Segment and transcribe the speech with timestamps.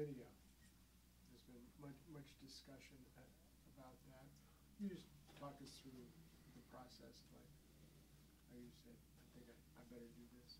[0.00, 0.24] video.
[1.28, 2.96] There's been much, much discussion
[3.76, 4.24] about that.
[4.80, 5.04] You just
[5.36, 6.00] talk us through
[6.56, 7.52] the process, like,
[8.48, 10.56] how you said, I think I, I better do this.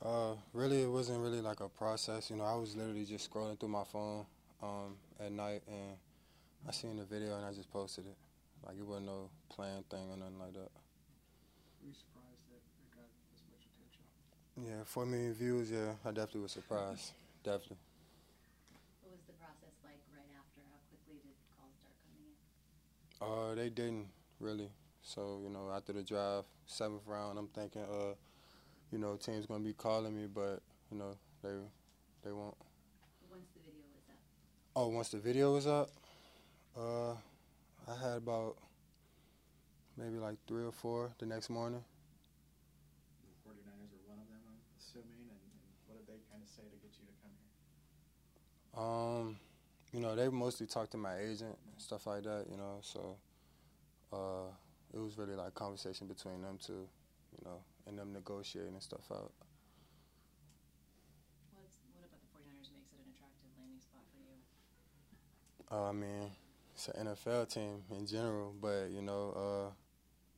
[0.00, 2.32] Uh, really, it wasn't really like a process.
[2.32, 4.24] You know, I was literally just scrolling through my phone
[4.64, 6.00] um, at night, and
[6.64, 8.16] I seen the video, and I just posted it.
[8.64, 10.72] Like it wasn't no planned thing or nothing like that.
[11.80, 14.04] Were you surprised that it got this much attention?
[14.56, 15.70] Yeah, four million views.
[15.70, 17.12] Yeah, I definitely was surprised.
[17.44, 17.80] definitely.
[19.00, 20.60] What was the process like right after?
[20.68, 22.36] How quickly did calls start coming in?
[23.20, 24.06] Uh, they didn't
[24.38, 24.68] really.
[25.02, 28.14] So you know, after the drive, seventh round, I'm thinking, uh,
[28.92, 30.60] you know, team's gonna be calling me, but
[30.90, 31.50] you know, they
[32.24, 32.54] they won't.
[33.30, 34.16] Once the video was up,
[34.76, 35.90] Oh, once the video was up,
[36.76, 37.12] uh,
[37.90, 38.56] I had about
[39.96, 41.82] maybe like three or four the next morning.
[43.22, 46.48] The 49ers were one of them, I'm assuming, and, and what did they kind of
[46.48, 47.52] say to get you to come here?
[48.76, 49.38] Um,
[49.92, 53.16] you know, they mostly talked to my agent and stuff like that, you know, so
[54.12, 54.48] uh,
[54.92, 56.88] it was really like conversation between them two,
[57.32, 59.32] you know, and them negotiating and stuff out.
[61.54, 64.34] What's, what about the 49ers makes it an attractive landing spot for you?
[65.70, 66.30] Uh, I mean,
[66.74, 69.70] it's an NFL team in general, but you know, uh,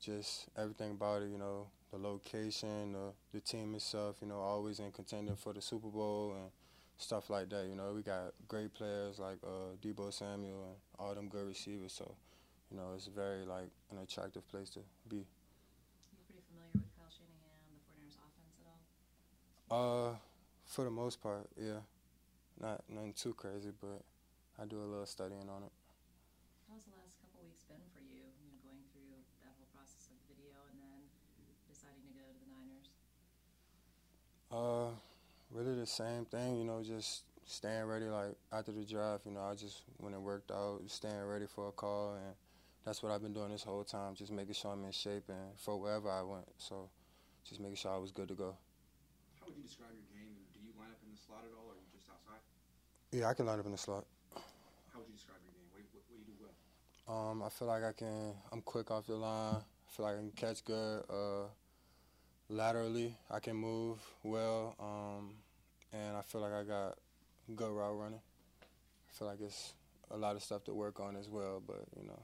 [0.00, 4.80] just everything about it, you know, the location, the the team itself, you know, always
[4.80, 6.50] in contending for the Super Bowl and
[6.98, 7.66] stuff like that.
[7.68, 11.92] You know, we got great players like uh, Deebo Samuel and all them good receivers,
[11.92, 12.14] so
[12.70, 15.20] you know, it's very like an attractive place to be.
[15.20, 18.80] You're pretty familiar with Kyle Shanahan, the 49ers offense at all?
[19.68, 20.16] Uh,
[20.64, 21.84] for the most part, yeah,
[22.60, 24.00] not nothing too crazy, but
[24.56, 25.72] I do a little studying on it.
[26.64, 28.24] How's the last couple weeks been for you?
[28.24, 31.00] You know, going through that whole process of the video and then
[31.68, 32.88] deciding to go to the Niners.
[35.82, 38.06] The same thing, you know, just staying ready.
[38.06, 41.66] Like after the draft, you know, I just went and worked out, staying ready for
[41.66, 42.36] a call, and
[42.86, 45.58] that's what I've been doing this whole time, just making sure I'm in shape and
[45.58, 46.46] for wherever I went.
[46.56, 46.88] So,
[47.42, 48.54] just making sure I was good to go.
[49.40, 50.30] How would you describe your game?
[50.54, 52.38] Do you line up in the slot at all, or are you just outside?
[53.10, 54.06] Yeah, I can line up in the slot.
[54.94, 55.66] How would you describe your game?
[55.74, 57.10] What, what, what do you do well?
[57.10, 58.34] Um, I feel like I can.
[58.52, 59.56] I'm quick off the line.
[59.56, 61.02] I feel like I can catch good.
[61.10, 61.50] Uh,
[62.48, 64.76] laterally, I can move well.
[64.78, 65.34] Um,
[65.92, 66.98] and I feel like I got
[67.54, 68.20] good route running.
[68.20, 69.74] I feel like it's
[70.10, 72.20] a lot of stuff to work on as well, but you know.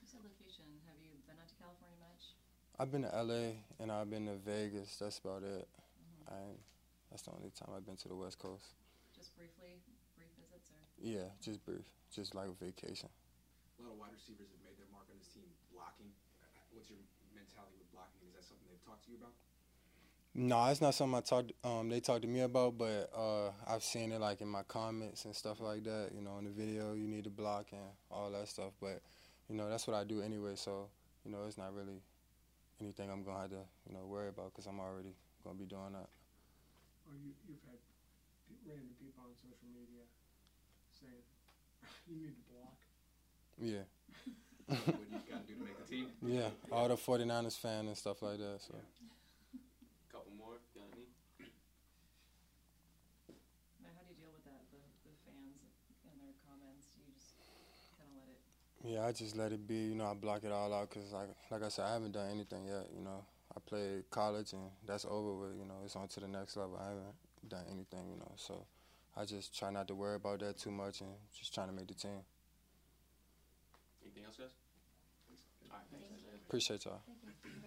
[0.00, 0.64] You said location.
[0.86, 2.36] Have you been out to California much?
[2.78, 4.96] I've been to LA and I've been to Vegas.
[5.00, 5.64] That's about it.
[5.68, 6.34] Mm-hmm.
[6.34, 6.40] I
[7.12, 8.72] that's the only time I've been to the West Coast.
[9.12, 9.84] Just briefly,
[10.16, 13.12] brief visits, or Yeah, just brief, just like a vacation.
[13.76, 16.08] A lot of wide receivers have made their mark on this team blocking.
[16.72, 17.04] What's your
[17.36, 18.24] mentality with blocking?
[18.24, 19.36] Is that something they've talked to you about?
[20.34, 21.52] No, it's not something I talked.
[21.62, 25.26] Um, they talked to me about, but uh, I've seen it like in my comments
[25.26, 26.10] and stuff like that.
[26.14, 28.72] You know, in the video, you need to block and all that stuff.
[28.80, 29.02] But
[29.50, 30.52] you know, that's what I do anyway.
[30.56, 30.88] So
[31.26, 32.00] you know, it's not really
[32.80, 35.12] anything I'm gonna have to you know worry about because I'm already
[35.44, 36.08] gonna be doing that.
[37.04, 37.76] Or you, you've had
[38.64, 40.08] random people on social media
[40.96, 41.28] saying,
[42.08, 42.80] you need to block.
[43.60, 43.84] Yeah,
[44.66, 46.06] what you got to do to make the team?
[46.24, 46.48] yeah.
[46.70, 48.60] All the 49ers fans and stuff like that.
[48.66, 48.74] So.
[50.12, 50.60] Couple more.
[50.76, 51.08] Got any?
[53.80, 54.60] now, how do you deal with that?
[54.68, 55.64] The, the fans
[56.04, 56.92] and their comments.
[56.92, 57.32] Do you just
[57.96, 58.40] kind of let it?
[58.84, 59.88] Yeah, I just let it be.
[59.88, 62.28] You know, I block it all out because, like, like I said, I haven't done
[62.28, 62.92] anything yet.
[62.92, 63.24] You know,
[63.56, 65.56] I played college and that's over with.
[65.56, 66.76] You know, it's on to the next level.
[66.76, 67.16] I haven't
[67.48, 68.04] done anything.
[68.12, 68.66] You know, so
[69.16, 71.88] I just try not to worry about that too much and just trying to make
[71.88, 72.20] the team.
[74.04, 74.52] Anything else, guys?
[75.70, 76.20] All right, thanks.
[76.48, 77.00] Appreciate y'all.
[77.06, 77.32] thank you.
[77.40, 77.62] Congratulations.